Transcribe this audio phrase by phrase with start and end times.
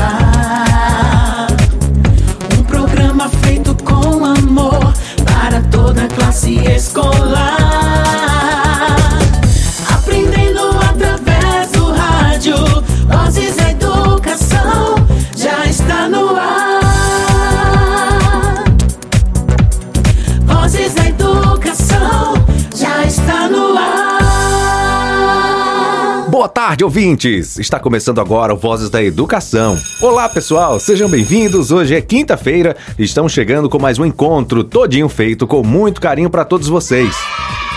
[0.00, 0.37] ar.
[26.78, 27.58] Tarde, ouvintes!
[27.58, 29.76] Está começando agora o Vozes da Educação.
[30.00, 31.72] Olá, pessoal, sejam bem-vindos.
[31.72, 36.30] Hoje é quinta-feira e estamos chegando com mais um encontro todinho feito com muito carinho
[36.30, 37.16] para todos vocês.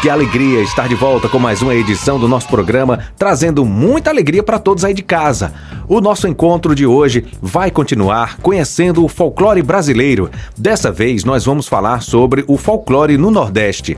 [0.02, 4.44] Que alegria estar de volta com mais uma edição do nosso programa, trazendo muita alegria
[4.44, 5.54] para todos aí de casa.
[5.88, 10.30] O nosso encontro de hoje vai continuar conhecendo o folclore brasileiro.
[10.56, 13.98] Dessa vez nós vamos falar sobre o folclore no Nordeste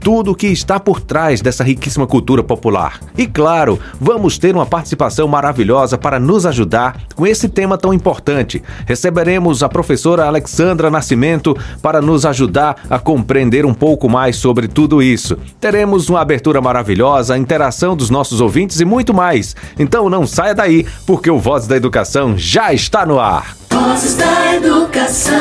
[0.00, 3.00] tudo o que está por trás dessa riquíssima cultura popular.
[3.16, 8.62] E claro, vamos ter uma participação maravilhosa para nos ajudar com esse tema tão importante.
[8.86, 15.02] Receberemos a professora Alexandra Nascimento para nos ajudar a compreender um pouco mais sobre tudo
[15.02, 15.36] isso.
[15.60, 19.54] Teremos uma abertura maravilhosa, a interação dos nossos ouvintes e muito mais.
[19.78, 23.56] Então não saia daí, porque o Voz da Educação já está no ar.
[23.74, 25.34] Vozes da Educação.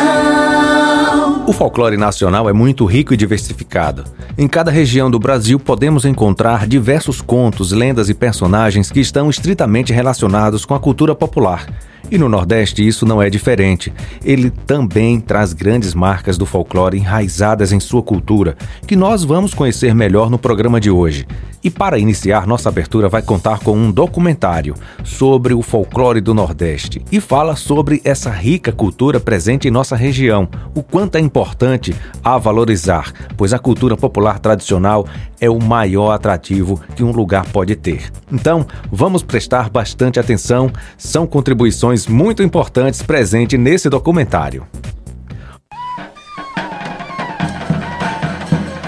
[1.46, 4.06] O folclore nacional é muito rico e diversificado.
[4.36, 9.94] Em cada região do Brasil podemos encontrar diversos contos, lendas e personagens que estão estritamente
[9.94, 11.68] relacionados com a cultura popular.
[12.12, 13.94] E no Nordeste isso não é diferente.
[14.24, 19.96] Ele também traz grandes marcas do folclore enraizadas em sua cultura, que nós vamos conhecer
[19.96, 21.26] melhor no programa de hoje.
[21.64, 27.02] E para iniciar, nossa abertura vai contar com um documentário sobre o folclore do Nordeste
[27.10, 32.38] e fala sobre essa rica cultura presente em nossa região, o quanto é importante a
[32.38, 35.08] valorizar, pois a cultura popular tradicional
[35.40, 38.12] é o maior atrativo que um lugar pode ter.
[38.30, 44.66] Então, vamos prestar bastante atenção, são contribuições muito importantes presentes nesse documentário.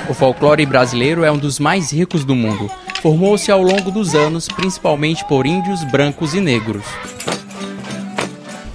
[0.10, 2.70] O folclore brasileiro é um dos mais ricos do mundo.
[3.02, 6.86] Formou-se ao longo dos anos, principalmente por índios, brancos e negros.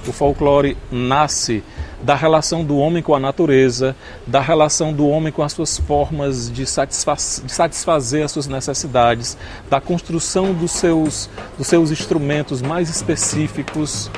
[0.06, 1.62] O folclore nasce
[2.02, 3.94] da relação do homem com a natureza,
[4.26, 9.36] da relação do homem com as suas formas de, satisfa de satisfazer as suas necessidades,
[9.68, 11.28] da construção dos seus,
[11.58, 14.10] dos seus instrumentos mais específicos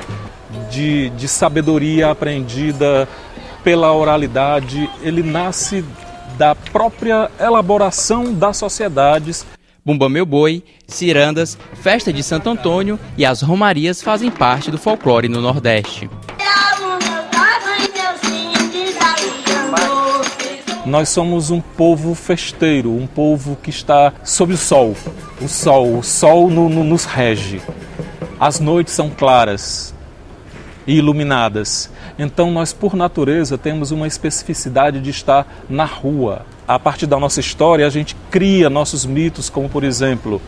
[0.69, 3.07] de, de sabedoria aprendida
[3.63, 4.89] pela oralidade.
[5.01, 5.83] Ele nasce
[6.37, 9.45] da própria elaboração das sociedades.
[9.85, 15.27] Bumba Meu Boi, cirandas, festa de Santo Antônio e as romarias fazem parte do folclore
[15.27, 16.09] no Nordeste.
[20.85, 24.95] Nós somos um povo festeiro, um povo que está sob o sol.
[25.41, 27.61] O sol, o sol no, no, nos rege.
[28.37, 29.93] As noites são claras
[30.85, 31.89] e iluminadas.
[32.19, 36.45] Então, nós, por natureza, temos uma especificidade de estar na rua.
[36.67, 40.41] A partir da nossa história, a gente cria nossos mitos, como, por exemplo,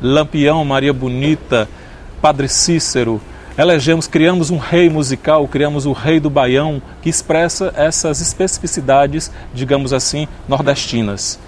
[0.00, 1.68] Lampião, Maria Bonita,
[2.22, 3.20] Padre Cícero.
[3.56, 9.92] Elegemos, criamos um rei musical, criamos o Rei do Baião, que expressa essas especificidades, digamos
[9.92, 11.38] assim, nordestinas,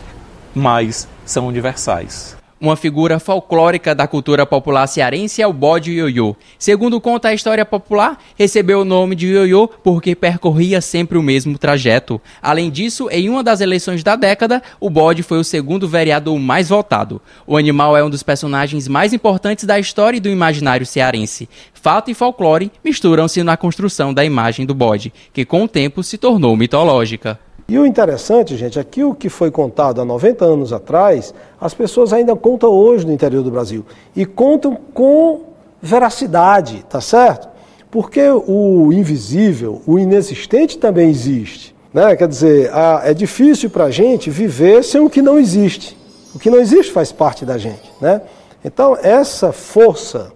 [0.55, 2.36] mas são universais.
[2.59, 6.35] Uma figura folclórica da cultura popular cearense é o bode ioiô.
[6.59, 11.59] Segundo conta a história popular, recebeu o nome de ioiô porque percorria sempre o mesmo
[11.59, 12.19] trajeto.
[12.41, 16.71] Além disso, em uma das eleições da década, o bode foi o segundo vereador mais
[16.71, 17.21] votado.
[17.47, 21.51] O animal é um dos personagens mais importantes da história e do imaginário cearense.
[21.75, 26.17] Fato e folclore misturam-se na construção da imagem do bode, que com o tempo se
[26.17, 27.39] tornou mitológica.
[27.69, 31.75] E o interessante, gente, é que o que foi contado há 90 anos atrás, as
[31.75, 33.85] pessoas ainda contam hoje no interior do Brasil.
[34.15, 35.41] E contam com
[35.83, 37.49] veracidade, tá certo?
[37.91, 41.75] Porque o invisível, o inexistente também existe.
[41.93, 42.15] Né?
[42.15, 42.71] Quer dizer,
[43.03, 45.97] é difícil para a gente viver sem o que não existe.
[46.35, 47.91] O que não existe faz parte da gente.
[48.01, 48.21] Né?
[48.65, 50.33] Então, essa força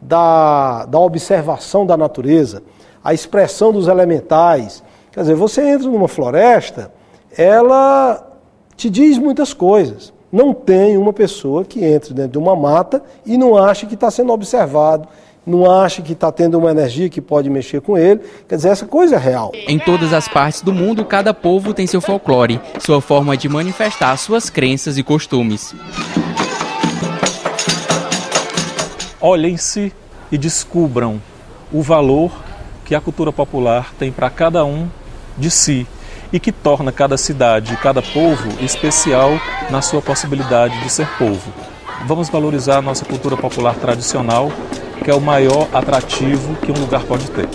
[0.00, 2.62] da, da observação da natureza,
[3.02, 4.82] a expressão dos elementais,
[5.16, 6.92] Quer dizer, você entra numa floresta,
[7.38, 8.22] ela
[8.76, 10.12] te diz muitas coisas.
[10.30, 14.10] Não tem uma pessoa que entre dentro de uma mata e não acha que está
[14.10, 15.08] sendo observado,
[15.46, 18.20] não acha que está tendo uma energia que pode mexer com ele.
[18.46, 19.52] Quer dizer, essa coisa é real.
[19.66, 24.14] Em todas as partes do mundo, cada povo tem seu folclore, sua forma de manifestar
[24.18, 25.74] suas crenças e costumes.
[29.18, 29.94] Olhem-se
[30.30, 31.22] e descubram
[31.72, 32.30] o valor
[32.84, 34.86] que a cultura popular tem para cada um
[35.36, 35.86] de si
[36.32, 39.30] e que torna cada cidade, cada povo especial
[39.70, 41.52] na sua possibilidade de ser povo.
[42.06, 44.50] Vamos valorizar a nossa cultura popular tradicional
[45.02, 47.48] que é o maior atrativo que um lugar pode ter.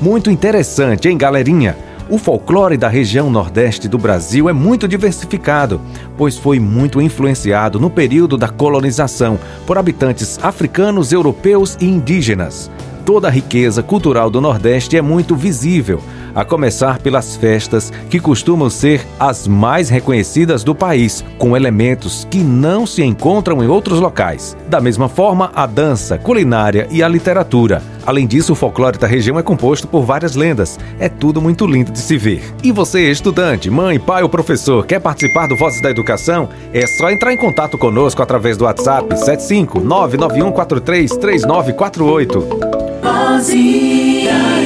[0.00, 1.85] Muito interessante, hein, galerinha?
[2.08, 5.80] O folclore da região nordeste do Brasil é muito diversificado,
[6.16, 9.36] pois foi muito influenciado no período da colonização
[9.66, 12.70] por habitantes africanos, europeus e indígenas.
[13.04, 16.00] Toda a riqueza cultural do Nordeste é muito visível,
[16.32, 22.38] a começar pelas festas que costumam ser as mais reconhecidas do país, com elementos que
[22.38, 24.56] não se encontram em outros locais.
[24.68, 27.82] Da mesma forma, a dança, culinária e a literatura.
[28.06, 30.78] Além disso, o folclore da região é composto por várias lendas.
[30.98, 32.54] É tudo muito lindo de se ver.
[32.62, 36.48] E você, estudante, mãe, pai ou professor, quer participar do Vozes da Educação?
[36.72, 42.40] É só entrar em contato conosco através do WhatsApp 75 99143 3948.
[43.02, 44.65] Vozes.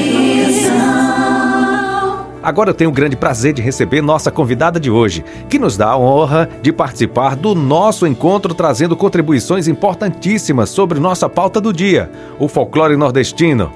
[2.43, 5.91] Agora eu tenho o grande prazer de receber nossa convidada de hoje, que nos dá
[5.91, 12.11] a honra de participar do nosso encontro trazendo contribuições importantíssimas sobre nossa pauta do dia,
[12.39, 13.71] o folclore nordestino.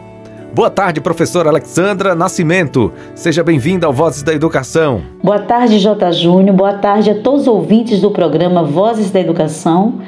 [0.55, 2.91] Boa tarde, professora Alexandra Nascimento.
[3.15, 5.03] Seja bem-vinda ao Vozes da Educação.
[5.23, 6.13] Boa tarde, J.
[6.13, 6.57] Júnior.
[6.57, 10.01] Boa tarde a todos os ouvintes do programa Vozes da Educação,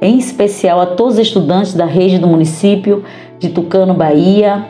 [0.00, 3.04] em especial a todos os estudantes da rede do município
[3.38, 4.66] de Tucano, Bahia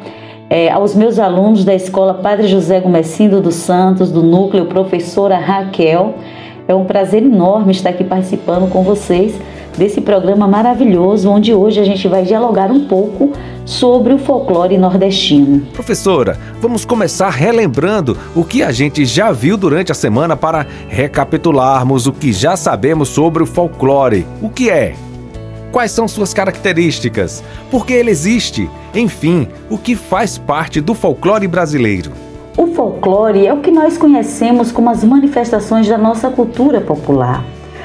[0.51, 6.17] é, aos meus alunos da Escola Padre José Gomecindo dos Santos, do núcleo Professora Raquel.
[6.67, 9.33] É um prazer enorme estar aqui participando com vocês
[9.79, 13.33] desse programa maravilhoso, onde hoje a gente vai dialogar um pouco
[13.65, 15.61] sobre o folclore nordestino.
[15.73, 22.09] Professora, vamos começar relembrando o que a gente já viu durante a semana para recapitularmos
[22.09, 24.27] o que já sabemos sobre o folclore.
[24.43, 24.95] O que é?
[25.73, 27.45] Quais são suas características?
[27.71, 28.69] Por que ele existe?
[28.93, 32.11] Enfim, o que faz parte do folclore brasileiro?
[32.57, 37.45] O folclore é o que nós conhecemos como as manifestações da nossa cultura popular,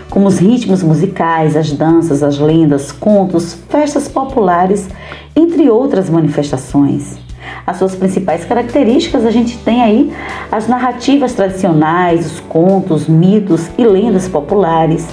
[0.10, 4.90] como os ritmos musicais, as danças, as lendas, contos, festas populares,
[5.36, 7.20] entre outras manifestações.
[7.68, 10.12] As suas principais características a gente tem aí
[10.52, 15.06] as narrativas tradicionais, os contos, mitos e lendas populares,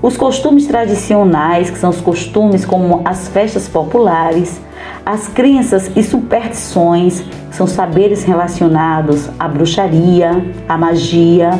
[0.00, 4.60] os costumes tradicionais, que são os costumes como as festas populares,
[5.04, 11.50] as crenças e superstições, que são saberes relacionados à bruxaria, à magia,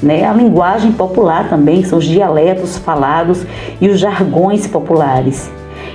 [0.00, 0.24] né?
[0.24, 3.44] a linguagem popular também, que são os dialetos falados
[3.80, 5.50] e os jargões populares.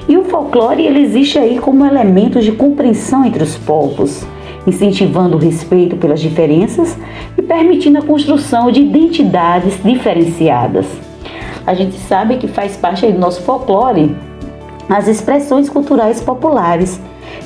[0.10, 4.26] E o folclore ele existe aí como elemento de compreensão entre os povos,
[4.66, 6.98] incentivando o respeito pelas diferenças
[7.38, 10.86] e permitindo a construção de identidades diferenciadas
[11.68, 14.16] a gente sabe que faz parte do nosso folclore
[14.90, 16.98] as expressões culturais populares,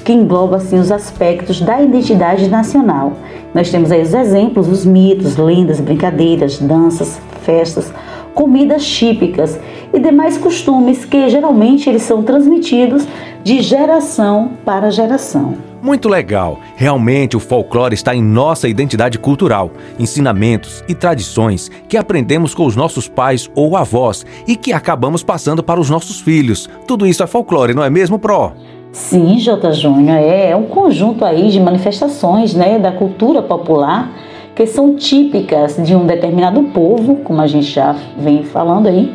[0.06, 3.14] que engloba assim os aspectos da identidade nacional.
[3.52, 7.92] Nós temos aí os exemplos, os mitos, lendas, brincadeiras, danças, festas,
[8.36, 9.60] comidas típicas
[9.94, 13.08] e demais costumes que geralmente eles são transmitidos
[13.44, 15.56] de geração para geração.
[15.82, 16.60] Muito legal!
[16.76, 22.76] Realmente o folclore está em nossa identidade cultural, ensinamentos e tradições que aprendemos com os
[22.76, 26.70] nossos pais ou avós e que acabamos passando para os nossos filhos.
[26.86, 28.52] Tudo isso é folclore, não é mesmo, Pro?
[28.92, 29.72] Sim, J.
[29.72, 34.12] Júnior, é, é um conjunto aí de manifestações né, da cultura popular
[34.54, 39.12] que são típicas de um determinado povo, como a gente já vem falando aí,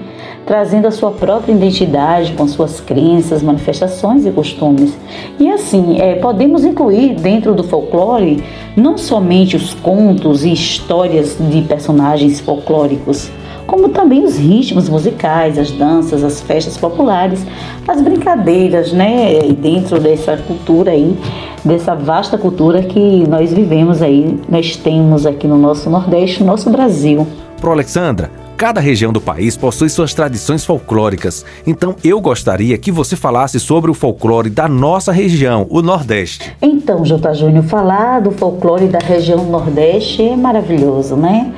[0.47, 4.97] trazendo a sua própria identidade com suas crenças, manifestações e costumes.
[5.41, 8.43] E assim, é, podemos incluir dentro do folclore
[8.77, 13.29] não somente os contos e histórias de personagens folclóricos,
[13.67, 17.45] como também os ritmos musicais, as danças, as festas populares,
[17.89, 21.19] as brincadeiras, né, dentro dessa cultura aí,
[21.65, 26.71] dessa vasta cultura que nós vivemos aí, nós temos aqui no nosso Nordeste, no nosso
[26.71, 27.27] Brasil.
[27.61, 33.15] Pro Alexandra, Cada região do país possui suas tradições folclóricas, então eu gostaria que você
[33.15, 36.57] falasse sobre o folclore da nossa região, o Nordeste.
[36.63, 37.35] Então, J.
[37.35, 41.53] Júnior, falar do folclore da região Nordeste é maravilhoso, né?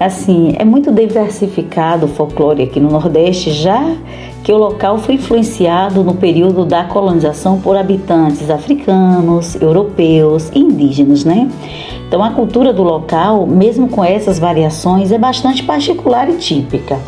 [0.00, 3.94] Assim, é muito diversificado o folclore aqui no Nordeste, já
[4.42, 11.24] que o local foi influenciado no período da colonização por habitantes africanos, europeus e indígenas,
[11.24, 11.50] né?
[12.08, 16.98] Então, a cultura do local, mesmo com essas variações, é bastante particular e típica.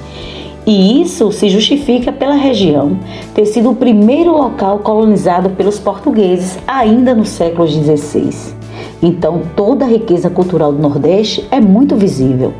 [0.66, 2.98] E isso se justifica pela região
[3.34, 8.54] ter sido o primeiro local colonizado pelos portugueses ainda no século XVI.
[9.02, 12.52] Então, toda a riqueza cultural do Nordeste é muito visível.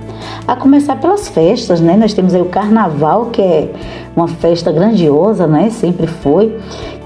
[0.49, 1.95] A começar pelas festas, né?
[1.95, 3.71] Nós temos aí o Carnaval, que é
[4.17, 5.69] uma festa grandiosa, né?
[5.69, 6.57] Sempre foi,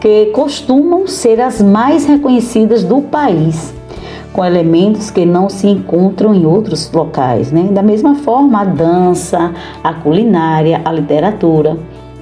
[0.01, 3.74] que costumam ser as mais reconhecidas do país
[4.35, 7.69] com elementos que não se encontram em outros locais, né?
[7.71, 11.79] Da mesma forma, a dança, a culinária, a literatura,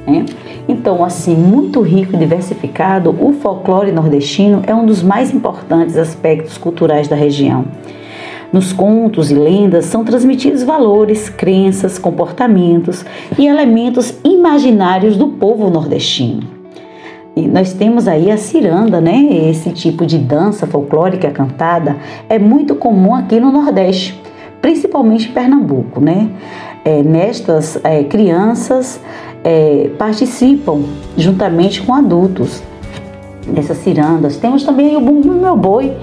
[0.07, 0.27] né?
[0.69, 6.59] Então, assim, muito rico e diversificado, o folclore nordestino é um dos mais importantes aspectos
[6.59, 7.65] culturais da região.
[8.53, 13.07] Nos contos e lendas são transmitidos valores, crenças, comportamentos
[13.39, 16.62] e elementos imaginários do povo nordestino.
[17.35, 19.49] E nós temos aí a ciranda, né?
[19.49, 21.97] Esse tipo de dança folclórica cantada
[22.29, 24.21] é muito comum aqui no Nordeste,
[24.61, 26.29] principalmente em Pernambuco, né?
[26.85, 29.01] É, nestas é, crianças
[29.43, 30.83] é, participam
[31.17, 32.63] juntamente com adultos
[33.47, 34.37] dessas cirandas.
[34.37, 35.97] Temos também o Bumbum Meu Boi,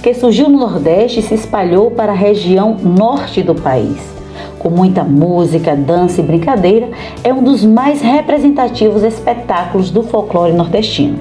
[0.00, 4.15] que surgiu no Nordeste e se espalhou para a região norte do país
[4.58, 6.88] com muita música, dança e brincadeira,
[7.22, 11.18] é um dos mais representativos espetáculos do folclore nordestino.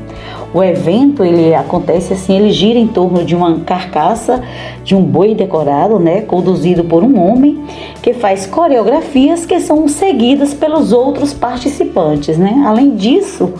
[0.53, 4.41] O evento ele acontece assim, ele gira em torno de uma carcaça
[4.83, 7.63] de um boi decorado, né, conduzido por um homem
[8.01, 12.63] que faz coreografias que são seguidas pelos outros participantes, né?
[12.65, 13.53] Além disso,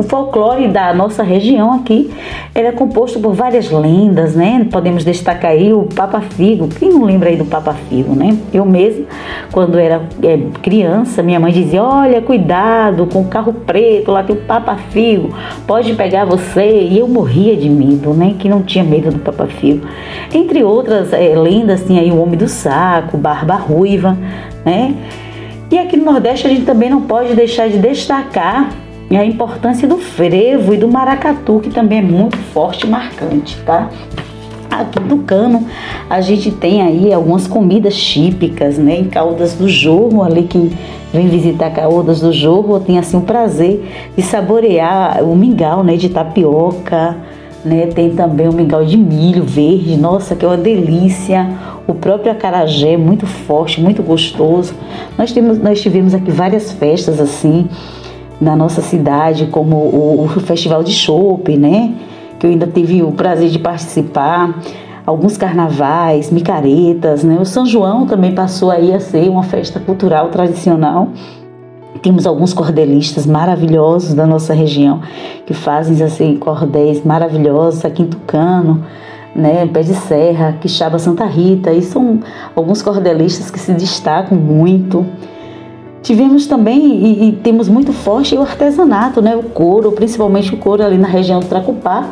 [0.00, 2.10] o folclore da nossa região aqui
[2.54, 4.66] ele é composto por várias lendas, né?
[4.70, 6.68] Podemos destacar aí o Papa Figo.
[6.68, 8.36] Quem não lembra aí do Papa Figo, né?
[8.52, 9.06] Eu mesmo,
[9.52, 14.34] quando era é, criança, minha mãe dizia: Olha, cuidado com o carro preto, lá tem
[14.34, 15.34] o Papa Figo,
[15.66, 16.88] pode pegar você.
[16.90, 18.34] E eu morria de medo, né?
[18.38, 19.86] Que não tinha medo do Papa Figo.
[20.32, 24.16] Entre outras é, lendas, tinha aí o Homem do Saco, Barba Ruiva,
[24.64, 24.94] né?
[25.70, 28.70] E aqui no Nordeste a gente também não pode deixar de destacar
[29.10, 33.58] e a importância do frevo e do maracatu, que também é muito forte e marcante,
[33.66, 33.90] tá?
[34.70, 35.66] Aqui no Cano
[36.08, 39.00] a gente tem aí algumas comidas típicas, né?
[39.00, 40.70] Em Caldas do Jorro, ali quem
[41.12, 43.84] vem visitar Caldas do Jorro tem assim o prazer
[44.16, 45.96] de saborear o mingau, né?
[45.96, 47.16] De tapioca,
[47.64, 47.88] né?
[47.88, 51.48] Tem também o mingau de milho verde, nossa, que é uma delícia.
[51.86, 54.72] O próprio acarajé, muito forte, muito gostoso.
[55.18, 57.68] Nós, temos, nós tivemos aqui várias festas assim,
[58.40, 61.94] na nossa cidade, como o, o Festival de Chopp, né?
[62.38, 64.58] Que eu ainda tive o prazer de participar.
[65.04, 67.38] Alguns carnavais, micaretas, né?
[67.40, 71.08] O São João também passou aí a ser uma festa cultural tradicional.
[72.02, 75.02] Temos alguns cordelistas maravilhosos da nossa região
[75.44, 78.84] que fazem assim cordéis maravilhosos aqui em Tucano,
[79.34, 82.20] né, Pé de Serra, Quixaba Santa Rita, e são
[82.56, 85.04] alguns cordelistas que se destacam muito.
[86.02, 89.36] Tivemos também e, e, temos muito forte o artesanato, né?
[89.36, 92.08] O couro, principalmente o couro ali na região do Tracupá,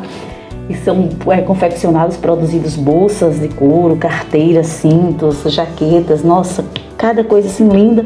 [0.69, 6.63] e são é, confeccionados, produzidos bolsas de couro, carteiras, cintos, jaquetas, nossa,
[6.95, 8.05] cada coisa assim linda,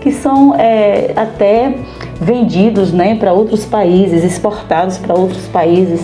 [0.00, 1.74] que são é, até
[2.20, 6.00] vendidos, né, para outros países, exportados para outros países.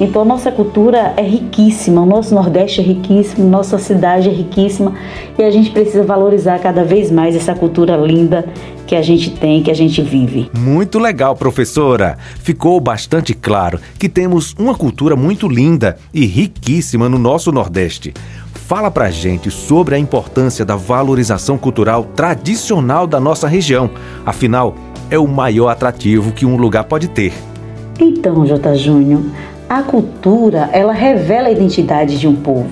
[0.00, 4.92] Então, nossa cultura é riquíssima, o nosso Nordeste é riquíssimo, nossa cidade é riquíssima
[5.38, 8.44] e a gente precisa valorizar cada vez mais essa cultura linda
[8.88, 10.50] que a gente tem, que a gente vive.
[10.52, 12.18] Muito legal, professora.
[12.40, 18.12] Ficou bastante claro que temos uma cultura muito linda e riquíssima no nosso Nordeste.
[18.52, 23.90] Fala pra gente sobre a importância da valorização cultural tradicional da nossa região.
[24.26, 24.74] Afinal,
[25.08, 27.32] é o maior atrativo que um lugar pode ter.
[28.00, 28.74] Então, J.
[28.74, 29.22] Júnior,
[29.68, 32.68] a cultura, ela revela a identidade de um povo.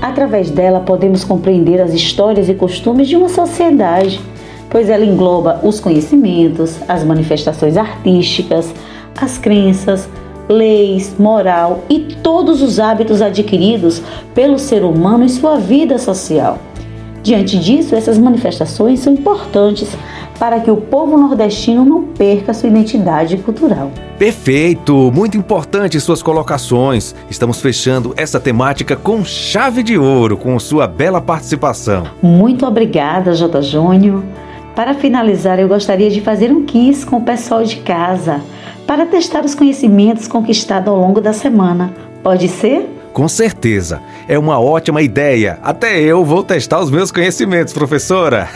[0.00, 4.20] Através dela podemos compreender as histórias e costumes de uma sociedade,
[4.68, 8.74] pois ela engloba os conhecimentos, as manifestações artísticas,
[9.20, 10.08] as crenças,
[10.48, 14.02] leis, moral e todos os hábitos adquiridos
[14.34, 16.58] pelo ser humano em sua vida social.
[17.24, 19.88] Diante disso, essas manifestações são importantes
[20.38, 23.90] para que o povo nordestino não perca sua identidade cultural.
[24.18, 25.10] Perfeito!
[25.10, 27.14] Muito importante suas colocações.
[27.30, 32.04] Estamos fechando essa temática com chave de ouro, com sua bela participação.
[32.22, 33.62] Muito obrigada, J.
[33.62, 34.22] Júnior.
[34.76, 38.42] Para finalizar, eu gostaria de fazer um quiz com o pessoal de casa
[38.86, 41.94] para testar os conhecimentos conquistados ao longo da semana.
[42.22, 42.86] Pode ser?
[43.14, 44.02] Com certeza.
[44.28, 45.60] É uma ótima ideia.
[45.62, 48.48] Até eu vou testar os meus conhecimentos, professora.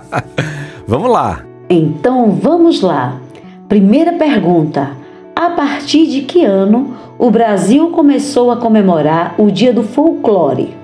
[0.88, 1.44] Vamos lá!
[1.68, 3.20] Então vamos lá!
[3.68, 4.92] Primeira pergunta:
[5.36, 10.74] A partir de que ano o Brasil começou a comemorar o Dia do Folclore?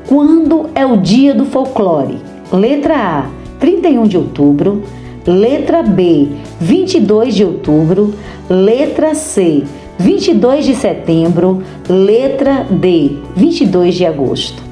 [0.09, 2.19] Quando é o Dia do Folclore?
[2.53, 3.26] Letra A,
[3.59, 4.83] 31 de outubro.
[5.26, 6.29] Letra B,
[6.61, 8.15] 22 de outubro.
[8.49, 9.65] Letra C,
[9.99, 11.62] 22 de setembro.
[11.88, 14.62] Letra D, 22 de agosto.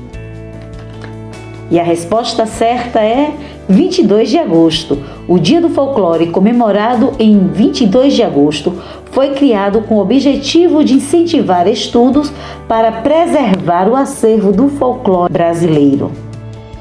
[1.71, 3.33] E a resposta certa é
[3.68, 4.99] 22 de agosto.
[5.26, 8.73] O Dia do Folclore, comemorado em 22 de agosto,
[9.11, 12.33] foi criado com o objetivo de incentivar estudos
[12.68, 16.11] para preservar o acervo do folclore brasileiro.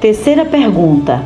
[0.00, 1.22] Terceira pergunta: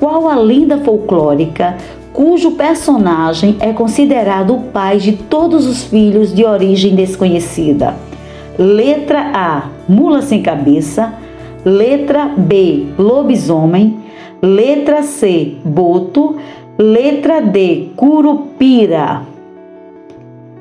[0.00, 1.76] Qual a lenda folclórica
[2.12, 7.94] cujo personagem é considerado o pai de todos os filhos de origem desconhecida?
[8.58, 11.14] Letra A: Mula sem cabeça.
[11.64, 13.99] Letra B: Lobisomem.
[14.42, 16.36] Letra C: Boto.
[16.78, 19.22] Letra D: Curupira.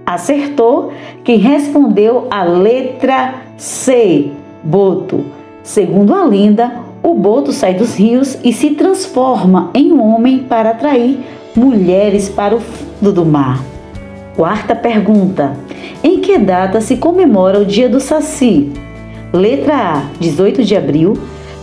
[0.05, 0.91] Acertou
[1.24, 4.31] quem respondeu a letra C:
[4.63, 5.24] Boto.
[5.63, 10.71] Segundo a lenda, o boto sai dos rios e se transforma em um homem para
[10.71, 11.19] atrair
[11.55, 13.63] mulheres para o fundo do mar.
[14.36, 15.55] Quarta pergunta:
[16.03, 18.71] Em que data se comemora o Dia do Saci?
[19.31, 21.17] Letra A, 18 de abril.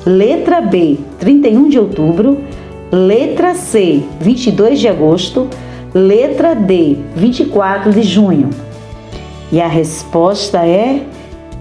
[0.06, 2.38] Letra B, 31 de outubro.
[2.92, 5.48] Letra C, 22 de agosto.
[5.92, 8.50] Letra D, 24 de junho.
[9.50, 11.02] E a resposta é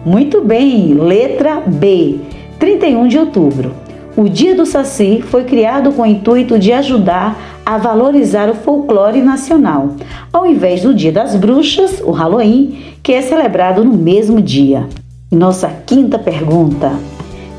[0.05, 2.19] muito bem, letra B,
[2.59, 3.73] 31 de outubro.
[4.15, 9.21] O Dia do Saci foi criado com o intuito de ajudar a valorizar o folclore
[9.21, 9.95] nacional,
[10.31, 14.87] ao invés do Dia das Bruxas, o Halloween, que é celebrado no mesmo dia.
[15.31, 16.91] Nossa quinta pergunta: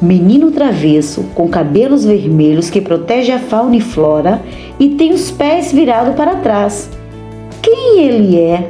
[0.00, 4.42] Menino travesso com cabelos vermelhos que protege a fauna e flora
[4.78, 6.90] e tem os pés virados para trás.
[7.62, 8.68] Quem ele é?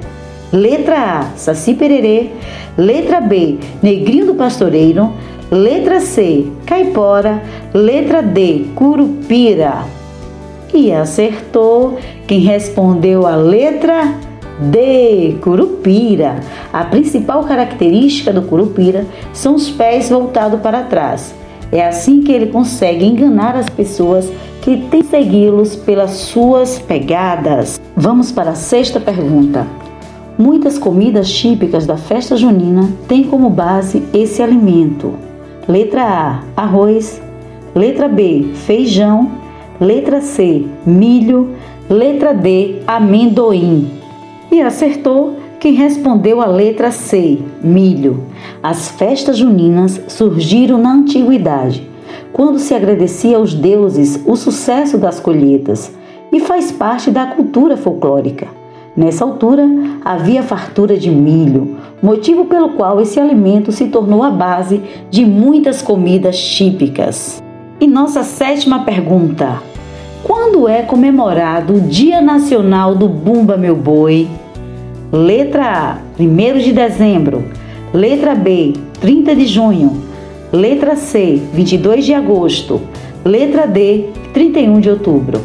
[0.52, 2.30] Letra A, Saci Pererê.
[2.78, 5.12] Letra B, Negrinho do Pastoreiro.
[5.50, 7.42] Letra C, Caipora.
[7.74, 9.84] Letra D, Curupira.
[10.72, 14.14] E acertou quem respondeu a letra
[14.58, 15.36] D.
[15.42, 16.40] Curupira.
[16.72, 21.34] A principal característica do curupira são os pés voltados para trás.
[21.70, 24.30] É assim que ele consegue enganar as pessoas
[24.62, 27.80] que têm segui-los pelas suas pegadas.
[27.96, 29.66] Vamos para a sexta pergunta.
[30.38, 35.14] Muitas comidas típicas da festa junina têm como base esse alimento.
[35.68, 37.20] Letra A: arroz.
[37.74, 39.30] Letra B: feijão.
[39.80, 41.50] Letra C: milho.
[41.88, 43.90] Letra D: amendoim.
[44.56, 48.22] E acertou quem respondeu a letra C: milho.
[48.62, 51.86] As festas juninas surgiram na antiguidade,
[52.32, 55.92] quando se agradecia aos deuses o sucesso das colheitas,
[56.32, 58.48] e faz parte da cultura folclórica.
[58.96, 59.68] Nessa altura,
[60.02, 65.82] havia fartura de milho, motivo pelo qual esse alimento se tornou a base de muitas
[65.82, 67.42] comidas típicas.
[67.78, 69.60] E nossa sétima pergunta:
[70.24, 74.26] quando é comemorado o Dia Nacional do Bumba Meu Boi?
[75.12, 77.44] Letra A, 1 de dezembro.
[77.94, 80.02] Letra B, 30 de junho.
[80.52, 82.80] Letra C, 22 de agosto.
[83.24, 85.40] Letra D, 31 de outubro.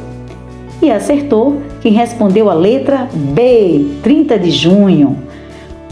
[0.82, 5.15] E acertou quem respondeu a letra B, 30 de junho.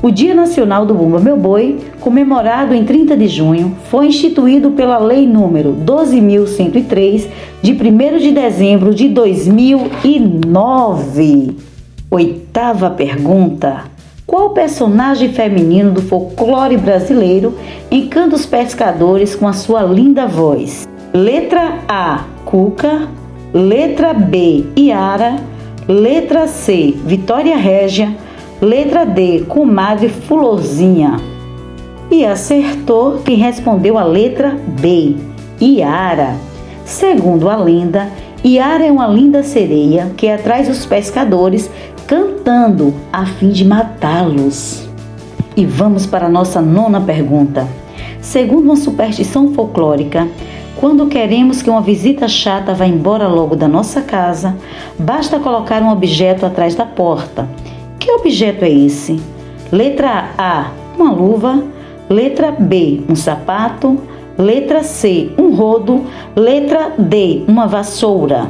[0.01, 4.97] O Dia Nacional do Bumba Meu Boi, comemorado em 30 de junho, foi instituído pela
[4.97, 7.27] Lei número 12.103
[7.62, 11.68] de 1 de dezembro de 2009.
[12.12, 13.84] Oitava pergunta:
[14.26, 17.54] Qual personagem feminino do folclore brasileiro
[17.91, 20.88] encanta os pescadores com a sua linda voz?
[21.13, 23.08] Letra A: Cuca.
[23.54, 25.36] Letra B: Iara.
[25.88, 28.15] Letra C: Vitória Régia.
[28.60, 31.17] Letra D: Comadre Fulorzinha.
[32.10, 35.15] E acertou quem respondeu a letra B:
[35.62, 36.34] Iara.
[36.86, 38.10] Segundo a lenda,
[38.43, 41.69] Iara é uma linda sereia que atrai os pescadores
[42.10, 44.89] cantando a fim de matá-los.
[45.56, 47.67] E vamos para a nossa nona pergunta.
[48.19, 50.28] Segundo uma superstição folclórica,
[50.78, 54.58] quando queremos que uma visita chata vá embora logo da nossa casa,
[54.98, 57.48] basta colocar um objeto atrás da porta.
[58.00, 59.22] Que objeto é esse?
[59.72, 61.63] Letra A, uma luva.
[62.10, 64.00] Letra B, um sapato.
[64.36, 66.06] Letra C, um rodo.
[66.36, 68.50] Letra D, uma vassoura.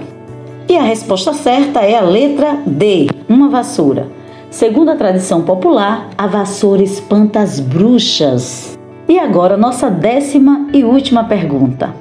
[0.69, 4.07] E a resposta certa é a letra D, uma vassoura.
[4.51, 8.77] Segundo a tradição popular, a vassoura espanta as bruxas.
[9.07, 11.95] E agora, nossa décima e última pergunta: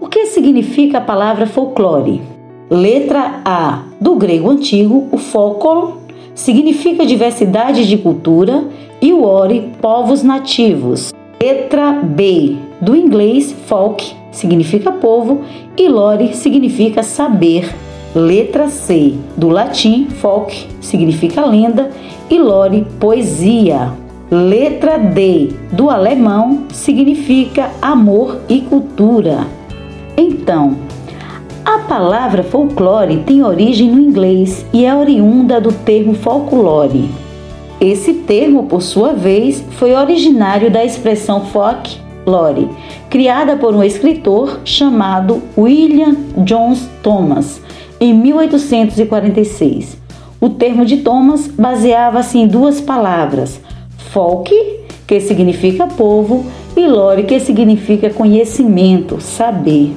[0.00, 2.22] O que significa a palavra folclore?
[2.70, 3.82] Letra A.
[4.00, 5.94] Do grego antigo, o folklore
[6.32, 8.62] significa diversidade de cultura
[9.00, 11.12] e o ori, povos nativos.
[11.42, 12.54] Letra B.
[12.80, 15.40] Do inglês, folk significa povo
[15.76, 17.68] e lore significa saber.
[18.14, 19.14] Letra C.
[19.38, 21.90] Do latim, folk significa lenda
[22.28, 23.90] e lore, poesia.
[24.30, 25.50] Letra D.
[25.72, 29.46] Do alemão significa amor e cultura.
[30.14, 30.76] Então,
[31.64, 37.08] a palavra folclore tem origem no inglês e é oriunda do termo folklore.
[37.80, 42.68] Esse termo, por sua vez, foi originário da expressão folklore,
[43.08, 47.62] criada por um escritor chamado William Jones Thomas
[48.02, 49.96] em 1846.
[50.40, 53.60] O termo de Thomas baseava-se em duas palavras:
[54.10, 54.52] folk,
[55.06, 56.44] que significa povo,
[56.76, 59.94] e lore, que significa conhecimento, saber.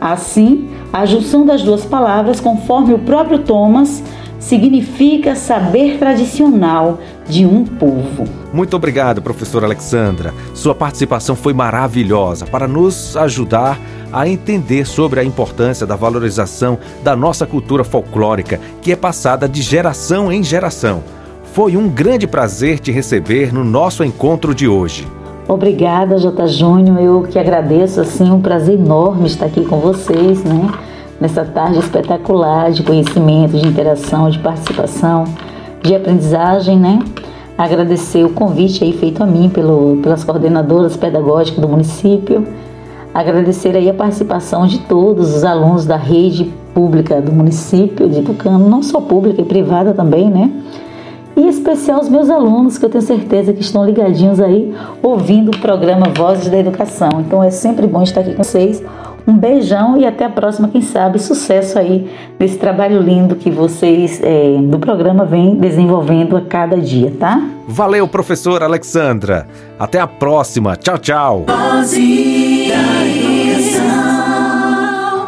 [0.00, 4.04] Assim, a junção das duas palavras, conforme o próprio Thomas,
[4.38, 6.98] significa saber tradicional
[7.28, 8.24] de um povo.
[8.52, 10.32] Muito obrigado, professora Alexandra.
[10.54, 13.78] Sua participação foi maravilhosa para nos ajudar
[14.12, 19.60] a entender sobre a importância da valorização da nossa cultura folclórica, que é passada de
[19.60, 21.02] geração em geração.
[21.52, 25.06] Foi um grande prazer te receber no nosso encontro de hoje.
[25.46, 26.46] Obrigada, J.
[26.46, 27.00] Júnior.
[27.00, 30.70] Eu que agradeço, assim, um prazer enorme estar aqui com vocês, né?
[31.20, 35.24] Nessa tarde espetacular de conhecimento, de interação, de participação,
[35.82, 37.00] de aprendizagem, né?
[37.56, 42.46] Agradecer o convite aí feito a mim pelo, pelas coordenadoras pedagógicas do município.
[43.12, 48.68] Agradecer aí a participação de todos os alunos da rede pública do município de Tucano,
[48.68, 50.52] não só pública e privada também, né?
[51.38, 55.52] e em especial os meus alunos, que eu tenho certeza que estão ligadinhos aí, ouvindo
[55.52, 57.08] o programa Vozes da Educação.
[57.20, 58.82] Então é sempre bom estar aqui com vocês.
[59.28, 62.10] Um beijão e até a próxima, quem sabe, sucesso aí
[62.40, 67.46] nesse trabalho lindo que vocês é, do programa vêm desenvolvendo a cada dia, tá?
[67.66, 69.46] Valeu, professora Alexandra.
[69.78, 70.76] Até a próxima.
[70.76, 71.44] Tchau, tchau.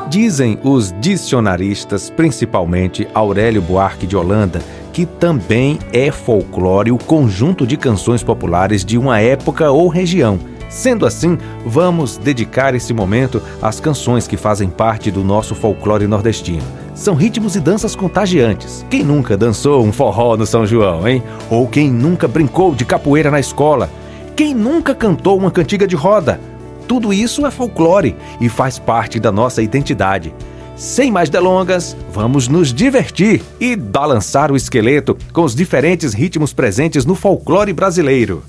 [0.09, 4.63] Dizem os dicionaristas, principalmente Aurélio Buarque de Holanda,
[4.95, 10.39] que também é folclore o conjunto de canções populares de uma época ou região.
[10.71, 16.63] Sendo assim, vamos dedicar esse momento às canções que fazem parte do nosso folclore nordestino.
[16.95, 18.87] São ritmos e danças contagiantes.
[18.89, 21.23] Quem nunca dançou um forró no São João, hein?
[21.51, 23.91] Ou quem nunca brincou de capoeira na escola?
[24.37, 26.41] Quem nunca cantou uma cantiga de roda?
[26.87, 30.33] Tudo isso é folclore e faz parte da nossa identidade.
[30.77, 37.05] Sem mais delongas, vamos nos divertir e balançar o esqueleto com os diferentes ritmos presentes
[37.05, 38.43] no folclore brasileiro.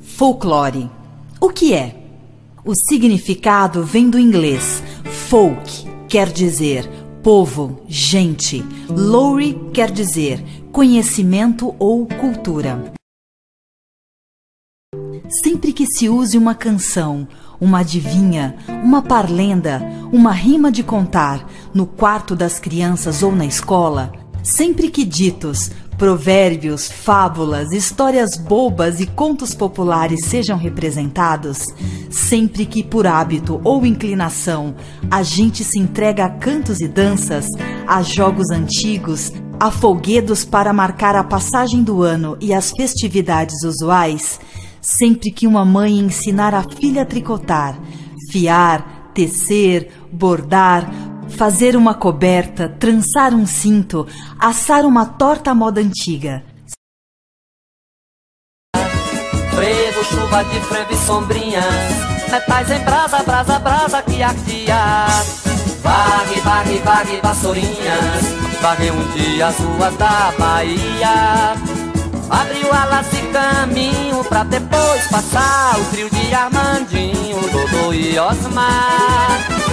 [0.00, 0.99] Folclore.
[1.40, 1.96] O que é?
[2.64, 4.82] O significado vem do inglês
[5.28, 6.88] folk, quer dizer
[7.22, 8.64] povo, gente.
[8.88, 12.92] Lore quer dizer conhecimento ou cultura.
[15.42, 17.28] Sempre que se use uma canção
[17.60, 24.12] uma adivinha, uma parlenda, uma rima de contar no quarto das crianças ou na escola,
[24.42, 25.70] sempre que ditos,
[26.00, 31.66] provérbios, fábulas, histórias bobas e contos populares sejam representados,
[32.10, 34.74] sempre que por hábito ou inclinação
[35.10, 37.48] a gente se entrega a cantos e danças,
[37.86, 44.40] a jogos antigos, a folguedos para marcar a passagem do ano e as festividades usuais,
[44.80, 47.78] Sempre que uma mãe ensinar a filha a tricotar,
[48.30, 50.90] fiar, tecer, bordar,
[51.30, 54.06] fazer uma coberta, trançar um cinto,
[54.38, 56.44] assar uma torta à moda antiga.
[59.54, 61.64] Frevo, chuva de frevo e sombrinhas,
[62.30, 65.06] metais em brasa, brasa, brasa que ardia.
[65.82, 68.24] Varre, varre, varre, vassourinhas,
[68.60, 71.54] varre um dia as ruas da Bahia.
[72.30, 79.69] Abriu alas e caminho pra depois passar o trio de Armandinho, Dodô e Osmar.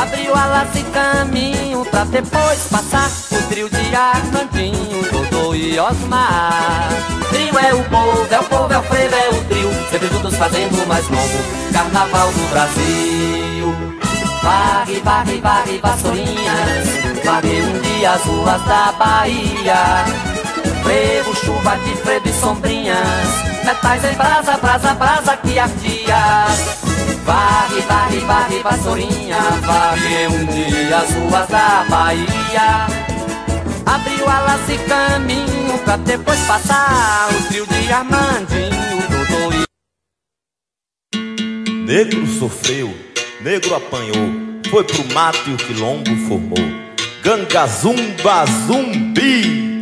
[0.00, 6.88] Abriu alas e caminho pra depois passar o trio de Armandinho, Dodô e Osmar.
[7.30, 10.36] Trio é o povo, é o povo, é o frevo, é o trio, sempre juntos
[10.36, 11.38] fazendo mais novo
[11.72, 13.74] carnaval do Brasil.
[14.40, 20.04] Varre, varre, varre, vassourinhas, varre um dia as ruas da Bahia.
[20.84, 23.28] Frevo, chuva de frevo e sombrinhas.
[23.64, 26.87] Metais em brasa, brasa, brasa que ardia
[27.28, 32.86] Varre, varre, varre, vassourinha Varre um dia as ruas da Bahia
[33.84, 39.68] Abriu alas e caminho pra depois passar o trio de Armandinho, Dodô e
[41.84, 42.96] Negro sofreu,
[43.42, 44.32] negro apanhou,
[44.70, 46.58] foi pro mato e o quilombo formou.
[47.22, 49.77] Ganga zumba zumbi.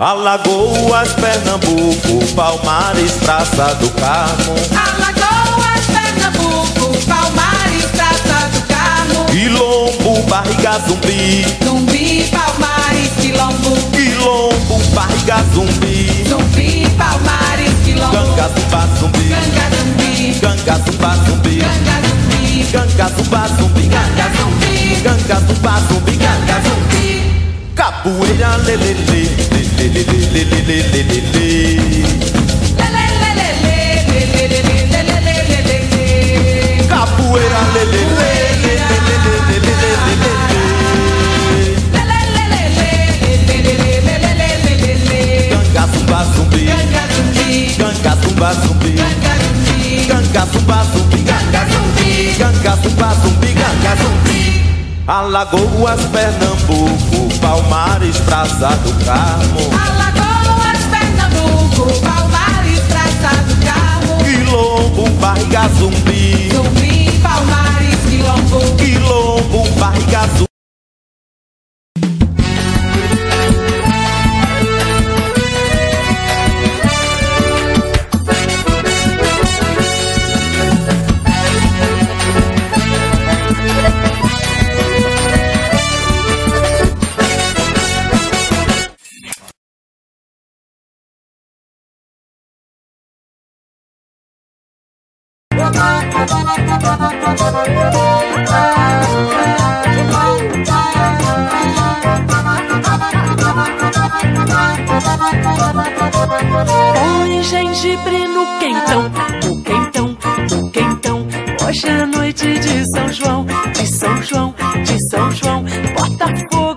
[0.00, 4.54] Alagoas, Pernambuco, Palmares, Praça do Carmo.
[4.72, 9.26] Alagoas, Pernambuco, Palmares, Praça do Carmo.
[9.26, 11.44] Quilombo, barriga zumbi.
[11.62, 13.76] Zumbi, Palmares, Quilombo.
[13.92, 16.24] Quilombo, barriga zumbi.
[16.26, 18.16] Zumbi, Palmares, Quilombo.
[18.16, 19.28] Ganga zumba zumbi.
[19.28, 20.40] Ganga zumbi.
[20.40, 21.58] Ganga zumba zumbi.
[21.60, 22.72] Ganga zumbi.
[22.72, 23.88] Ganga zumba zumbi.
[23.88, 25.02] Ganga zumbi.
[25.02, 26.16] Ganga zumba zumbi.
[26.16, 27.29] Ganga zumbi.
[28.02, 29.28] Capoeira lelele,
[29.76, 32.30] lelele, lelele, lelele.
[36.88, 38.28] Capoeira lelele,
[38.62, 39.16] lelele,
[39.48, 39.90] lelele.
[45.50, 46.62] Ganga zumba zumbi.
[47.78, 48.90] Ganga zumba zumbi.
[50.08, 51.22] Ganga zumba zumbi.
[51.22, 52.08] Ganga zumbi.
[52.38, 53.48] Ganga zumba zumbi.
[53.54, 54.59] Ganga zumbi.
[55.10, 60.09] Alagoas, Pernambuco, Palmares, Praça do Carmo.
[106.94, 109.10] Põe gengibre no quentão,
[109.44, 110.16] no quentão,
[110.48, 111.26] no quentão.
[111.66, 115.64] Hoje é noite de São João, de São João, de São João.
[115.96, 116.69] Bota fogo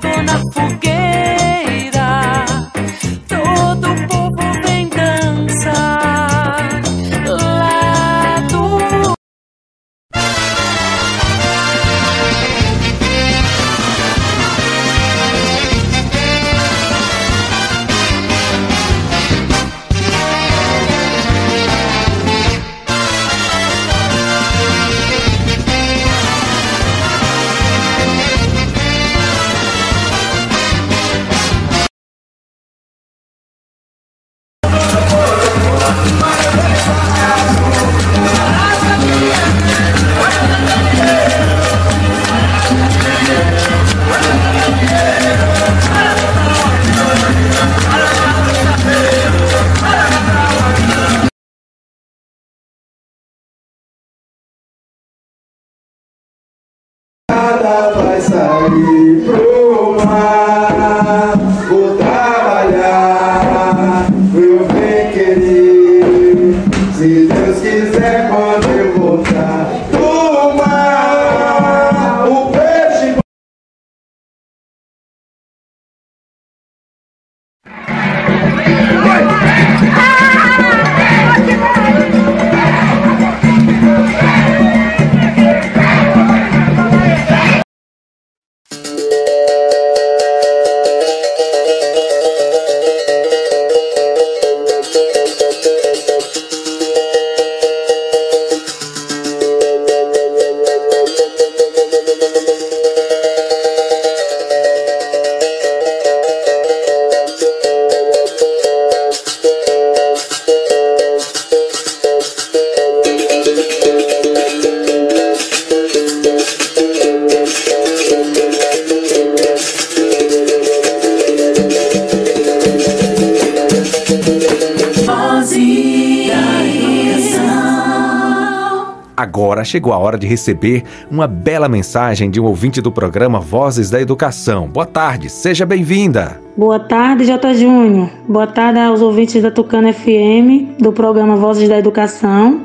[129.74, 134.00] chegou a hora de receber uma bela mensagem de um ouvinte do programa Vozes da
[134.00, 134.68] Educação.
[134.68, 136.40] Boa tarde, seja bem-vinda.
[136.56, 137.56] Boa tarde, J.
[137.56, 138.08] Júnior.
[138.28, 142.62] Boa tarde aos ouvintes da Tucana FM, do programa Vozes da Educação.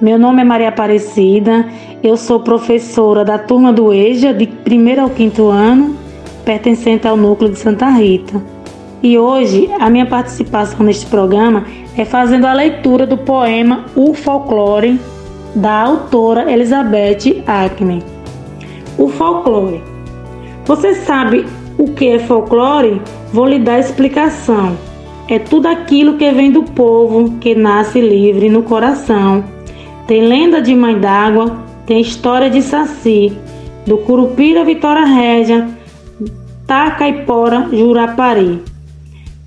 [0.00, 1.66] Meu nome é Maria Aparecida,
[2.00, 5.96] eu sou professora da turma do EJA, de primeiro ao quinto ano,
[6.44, 8.40] pertencente ao núcleo de Santa Rita.
[9.02, 11.64] E hoje a minha participação neste programa
[11.96, 14.96] é fazendo a leitura do poema O Folclore,
[15.54, 18.02] da autora Elizabeth Ackman.
[18.98, 19.82] O folclore.
[20.66, 21.46] Você sabe
[21.78, 23.00] o que é folclore?
[23.32, 24.76] Vou lhe dar explicação.
[25.28, 29.44] É tudo aquilo que vem do povo, que nasce livre no coração.
[30.06, 33.32] Tem lenda de mãe d'água, tem história de Saci,
[33.86, 35.68] do Curupira Vitória Régia,
[36.66, 38.62] Tacaipora, Jurapari.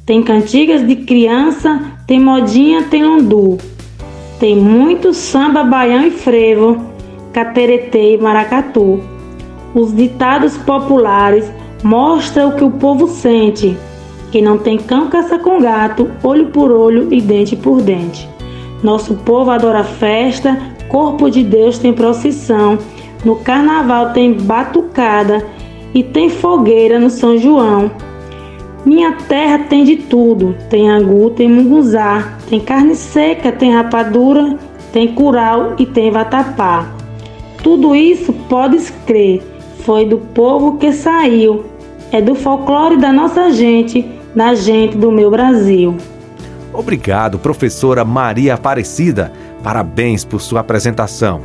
[0.05, 3.57] Tem cantigas de criança, tem modinha, tem londu.
[4.39, 6.77] Tem muito samba, baião e frevo,
[7.33, 8.99] cateretê e maracatu.
[9.73, 11.51] Os ditados populares
[11.83, 13.75] mostram o que o povo sente.
[14.31, 18.29] Quem não tem cão caça com gato, olho por olho e dente por dente.
[18.83, 20.55] Nosso povo adora festa,
[20.87, 22.77] corpo de Deus tem procissão,
[23.25, 25.43] no carnaval tem batucada
[25.95, 27.89] e tem fogueira no São João.
[28.87, 34.57] Minha terra tem de tudo: tem angu, tem munguzá, tem carne seca, tem rapadura,
[34.93, 36.87] tem curau e tem vatapá.
[37.61, 39.43] Tudo isso podes crer,
[39.79, 41.65] foi do povo que saiu,
[42.13, 45.97] é do folclore da nossa gente, da gente do meu Brasil.
[46.71, 49.33] Obrigado, professora Maria Aparecida.
[49.61, 51.41] Parabéns por sua apresentação.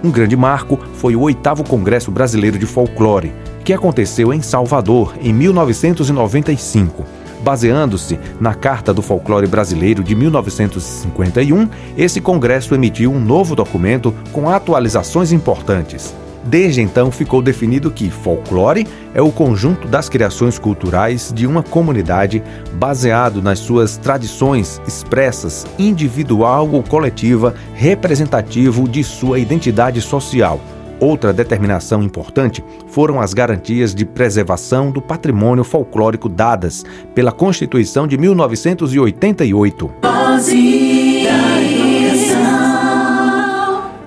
[0.02, 3.34] Um grande marco foi o oitavo Congresso Brasileiro de Folclore,
[3.66, 7.04] que aconteceu em Salvador em 1995.
[7.42, 14.50] Baseando-se na Carta do Folclore Brasileiro de 1951, esse congresso emitiu um novo documento com
[14.50, 16.14] atualizações importantes.
[16.46, 22.44] Desde então ficou definido que folclore é o conjunto das criações culturais de uma comunidade
[22.74, 30.60] baseado nas suas tradições expressas, individual ou coletiva, representativo de sua identidade social.
[31.00, 38.18] Outra determinação importante foram as garantias de preservação do patrimônio folclórico dadas pela Constituição de
[38.18, 39.92] 1988.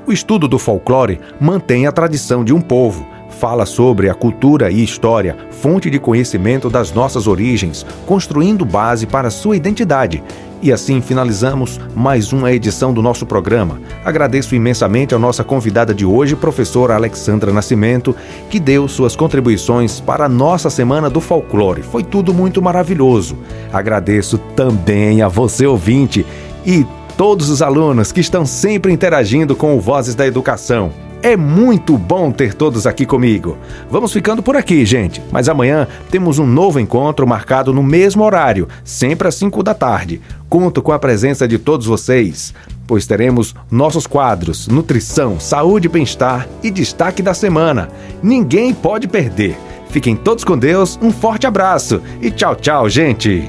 [0.07, 3.05] O estudo do folclore mantém a tradição de um povo,
[3.41, 9.31] fala sobre a cultura e história, fonte de conhecimento das nossas origens, construindo base para
[9.31, 10.23] sua identidade.
[10.63, 13.81] E assim finalizamos mais uma edição do nosso programa.
[14.05, 18.15] Agradeço imensamente a nossa convidada de hoje, professora Alexandra Nascimento,
[18.49, 21.83] que deu suas contribuições para a nossa Semana do Folclore.
[21.83, 23.37] Foi tudo muito maravilhoso.
[23.73, 26.25] Agradeço também a você, ouvinte,
[26.65, 26.87] e
[27.17, 30.93] todos os alunos que estão sempre interagindo com o Vozes da Educação.
[31.23, 33.57] É muito bom ter todos aqui comigo.
[33.91, 35.21] Vamos ficando por aqui, gente.
[35.33, 40.21] Mas amanhã temos um novo encontro marcado no mesmo horário, sempre às 5 da tarde.
[40.49, 42.55] Conto com a presença de todos vocês,
[42.87, 47.89] pois teremos nossos quadros Nutrição, Saúde e Bem-Estar e Destaque da Semana.
[48.23, 49.59] Ninguém pode perder.
[49.89, 53.49] Fiquem todos com Deus, um forte abraço e tchau, tchau, gente.